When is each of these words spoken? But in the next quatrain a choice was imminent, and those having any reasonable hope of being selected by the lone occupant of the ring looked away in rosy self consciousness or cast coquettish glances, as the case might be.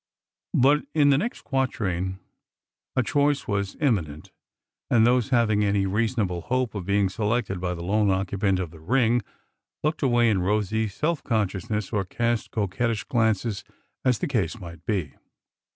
But 0.55 0.87
in 0.95 1.11
the 1.11 1.17
next 1.19 1.43
quatrain 1.43 2.17
a 2.95 3.03
choice 3.03 3.47
was 3.47 3.77
imminent, 3.79 4.31
and 4.89 5.05
those 5.05 5.29
having 5.29 5.63
any 5.63 5.85
reasonable 5.85 6.41
hope 6.41 6.73
of 6.73 6.87
being 6.87 7.07
selected 7.07 7.61
by 7.61 7.75
the 7.75 7.83
lone 7.83 8.09
occupant 8.09 8.57
of 8.59 8.71
the 8.71 8.79
ring 8.79 9.21
looked 9.83 10.01
away 10.01 10.31
in 10.31 10.41
rosy 10.41 10.87
self 10.87 11.23
consciousness 11.23 11.93
or 11.93 12.03
cast 12.03 12.49
coquettish 12.49 13.03
glances, 13.03 13.63
as 14.03 14.17
the 14.17 14.25
case 14.27 14.59
might 14.59 14.83
be. 14.87 15.13